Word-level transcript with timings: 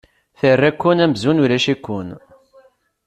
Terra-ken 0.39 1.03
amzun 1.05 1.41
ulac-iken. 1.43 2.07